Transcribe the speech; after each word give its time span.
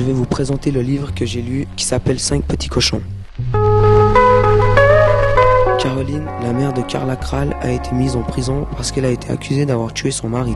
je 0.00 0.04
vais 0.06 0.12
vous 0.14 0.24
présenter 0.24 0.70
le 0.70 0.80
livre 0.80 1.12
que 1.14 1.26
j'ai 1.26 1.42
lu 1.42 1.66
qui 1.76 1.84
s'appelle 1.84 2.18
5 2.18 2.42
petits 2.44 2.70
cochons. 2.70 3.02
Caroline, 5.78 6.24
la 6.42 6.54
mère 6.54 6.72
de 6.72 6.80
Carla 6.80 7.16
Kral, 7.16 7.54
a 7.60 7.70
été 7.70 7.92
mise 7.92 8.16
en 8.16 8.22
prison 8.22 8.66
parce 8.76 8.92
qu'elle 8.92 9.04
a 9.04 9.10
été 9.10 9.30
accusée 9.30 9.66
d'avoir 9.66 9.92
tué 9.92 10.10
son 10.10 10.30
mari. 10.30 10.54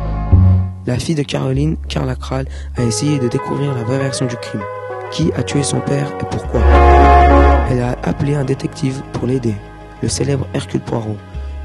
La 0.86 0.98
fille 0.98 1.14
de 1.14 1.22
Caroline, 1.22 1.76
Carla 1.88 2.14
Kral, 2.14 2.46
a 2.78 2.84
essayé 2.84 3.18
de 3.18 3.28
découvrir 3.28 3.74
la 3.74 3.82
vraie 3.82 3.98
version 3.98 4.24
du 4.24 4.36
crime. 4.36 4.62
Qui 5.10 5.30
a 5.36 5.42
tué 5.42 5.62
son 5.62 5.80
père 5.80 6.10
et 6.18 6.24
pourquoi? 6.30 6.62
Elle 7.70 7.82
a 7.82 7.98
appelé 8.02 8.36
un 8.36 8.44
détective 8.44 9.02
pour 9.12 9.26
l'aider, 9.26 9.54
le 10.02 10.08
célèbre 10.08 10.46
Hercule 10.54 10.80
Poirot. 10.80 11.18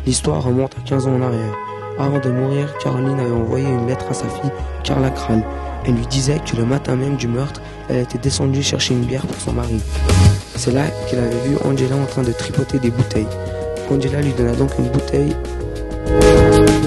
L'histoire 0.05 0.43
remonte 0.43 0.75
à 0.77 0.81
15 0.81 1.07
ans 1.07 1.15
en 1.15 1.21
arrière. 1.21 1.55
Avant 1.97 2.19
de 2.19 2.29
mourir, 2.29 2.77
Caroline 2.79 3.21
avait 3.21 3.31
envoyé 3.31 3.69
une 3.69 3.87
lettre 3.87 4.07
à 4.09 4.13
sa 4.13 4.27
fille, 4.27 4.51
Carla 4.83 5.11
Kral. 5.11 5.45
Elle 5.89 5.95
lui 5.95 6.05
disait 6.05 6.39
que 6.39 6.55
le 6.55 6.65
matin 6.65 6.95
même 6.95 7.15
du 7.15 7.27
meurtre, 7.27 7.63
elle 7.89 7.97
était 7.97 8.19
descendue 8.19 8.61
chercher 8.61 8.93
une 8.93 9.05
bière 9.05 9.25
pour 9.25 9.41
son 9.41 9.53
mari. 9.53 9.81
C'est 10.55 10.71
là 10.71 10.83
qu'elle 11.09 11.17
avait 11.17 11.47
vu 11.47 11.57
Angela 11.65 11.95
en 11.95 12.05
train 12.05 12.21
de 12.21 12.31
tripoter 12.31 12.77
des 12.77 12.91
bouteilles. 12.91 13.25
Angela 13.89 14.21
lui 14.21 14.31
donna 14.33 14.51
donc 14.51 14.69
une 14.77 14.87
bouteille. 14.89 15.35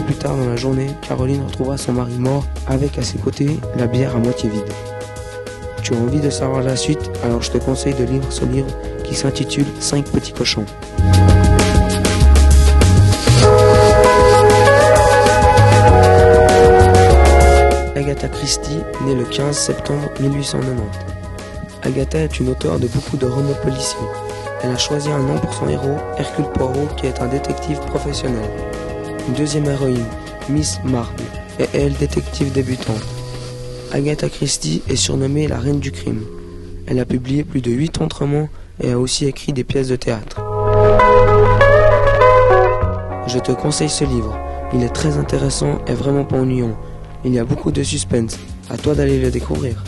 Plus 0.07 0.15
tard 0.15 0.37
dans 0.37 0.49
la 0.49 0.55
journée, 0.55 0.87
Caroline 1.01 1.43
retrouva 1.45 1.77
son 1.77 1.95
mari 1.95 2.15
mort 2.17 2.45
avec 2.69 2.97
à 2.97 3.03
ses 3.03 3.19
côtés 3.19 3.59
la 3.77 3.89
bière 3.89 4.15
à 4.15 4.21
moitié 4.21 4.49
vide. 4.49 4.73
Tu 5.83 5.95
as 5.95 5.97
envie 5.97 6.21
de 6.21 6.31
savoir 6.31 6.63
la 6.63 6.77
suite? 6.77 7.11
Alors 7.25 7.43
je 7.43 7.51
te 7.51 7.59
conseille 7.59 7.95
de 7.95 8.05
lire 8.05 8.23
ce 8.31 8.45
livre 8.45 8.69
qui 9.03 9.17
s'intitule 9.17 9.67
5 9.81 10.05
petits 10.05 10.33
cochons. 10.33 10.67
Agatha 18.13 18.29
Christie, 18.29 18.83
née 19.07 19.15
le 19.15 19.25
15 19.25 19.57
septembre 19.57 20.11
1890. 20.21 20.85
Agatha 21.83 22.19
est 22.19 22.39
une 22.41 22.51
auteure 22.51 22.79
de 22.79 22.87
beaucoup 22.87 23.17
de 23.17 23.25
romans 23.25 23.57
policiers. 23.63 24.07
Elle 24.63 24.69
a 24.69 24.77
choisi 24.77 25.11
un 25.11 25.21
nom 25.21 25.39
pour 25.39 25.55
son 25.55 25.67
héros, 25.67 25.97
Hercule 26.19 26.45
Poirot, 26.53 26.89
qui 26.99 27.07
est 27.07 27.23
un 27.23 27.29
détective 27.29 27.79
professionnel. 27.79 28.51
Une 29.27 29.33
deuxième 29.33 29.65
héroïne, 29.65 30.05
Miss 30.51 30.79
Marple, 30.85 31.23
est 31.59 31.75
elle 31.75 31.95
détective 31.95 32.53
débutante. 32.53 33.03
Agatha 33.93 34.29
Christie 34.29 34.83
est 34.91 34.97
surnommée 34.97 35.49
la 35.49 35.59
reine 35.59 35.81
du 35.81 35.91
crime. 35.91 36.27
Elle 36.87 37.01
a 37.01 37.07
publié 37.07 37.45
plus 37.45 37.63
de 37.63 37.71
8 37.71 37.97
romans 38.13 38.51
et 38.83 38.93
a 38.93 38.99
aussi 38.99 39.25
écrit 39.25 39.55
des 39.55 39.65
pièces 39.65 39.89
de 39.89 39.97
théâtre. 39.97 40.43
Je 43.27 43.39
te 43.39 43.53
conseille 43.53 43.89
ce 43.89 44.05
livre. 44.05 44.39
Il 44.75 44.83
est 44.83 44.91
très 44.93 45.17
intéressant 45.17 45.79
et 45.87 45.95
vraiment 45.95 46.25
pas 46.25 46.37
ennuyant. 46.37 46.77
Il 47.25 47.33
y 47.33 47.39
a 47.39 47.45
beaucoup 47.45 47.71
de 47.71 47.83
suspense. 47.83 48.39
À 48.69 48.77
toi 48.77 48.95
d'aller 48.95 49.21
le 49.21 49.31
découvrir. 49.31 49.83